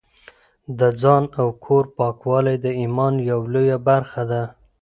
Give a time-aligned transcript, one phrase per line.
[0.79, 4.43] د ځان او کور پاکوالی د ایمان یوه لویه برخه ده.